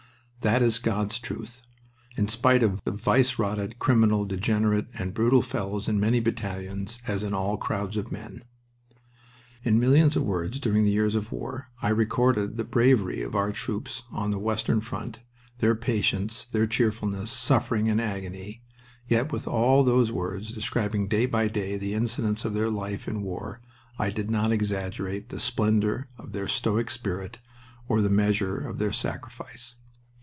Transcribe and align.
That 0.49 0.63
is 0.63 0.79
God's 0.79 1.19
truth, 1.19 1.61
in 2.17 2.27
spite 2.27 2.63
of 2.63 2.81
vice 2.87 3.37
rotted, 3.37 3.77
criminal, 3.77 4.25
degenerate, 4.25 4.87
and 4.95 5.13
brutal 5.13 5.43
fellows 5.43 5.87
in 5.87 5.99
many 5.99 6.19
battalions, 6.19 6.97
as 7.05 7.21
in 7.21 7.35
all 7.35 7.57
crowds 7.57 7.95
of 7.95 8.11
men. 8.11 8.43
In 9.63 9.79
millions 9.79 10.15
of 10.15 10.23
words 10.23 10.59
during 10.59 10.83
the 10.83 10.89
years 10.91 11.15
of 11.15 11.31
war 11.31 11.69
I 11.83 11.89
recorded 11.89 12.57
the 12.57 12.63
bravery 12.63 13.21
of 13.21 13.35
our 13.35 13.51
troops 13.51 14.01
on 14.11 14.31
the 14.31 14.39
western 14.39 14.81
front, 14.81 15.19
their 15.59 15.75
patience, 15.75 16.43
their 16.45 16.65
cheerfulness, 16.65 17.29
suffering, 17.29 17.87
and 17.87 18.01
agony; 18.01 18.63
yet 19.07 19.31
with 19.31 19.47
all 19.47 19.83
those 19.83 20.11
words 20.11 20.53
describing 20.53 21.07
day 21.07 21.27
by 21.27 21.49
day 21.49 21.77
the 21.77 21.93
incidents 21.93 22.45
of 22.45 22.55
their 22.55 22.71
life 22.71 23.07
in 23.07 23.21
war 23.21 23.61
I 23.99 24.09
did 24.09 24.31
not 24.31 24.51
exaggerate 24.51 25.29
the 25.29 25.39
splendor 25.39 26.09
of 26.17 26.31
their 26.31 26.47
stoic 26.47 26.89
spirit 26.89 27.37
or 27.87 28.01
the 28.01 28.09
measure 28.09 28.57
of 28.57 28.79
their 28.79 28.91
sacrifice. 28.91 29.75